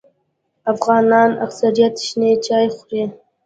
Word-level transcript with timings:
افغانان 0.73 1.29
اکثریت 1.45 1.95
شنې 2.07 2.31
چای 2.45 2.65
خوري 2.75 3.03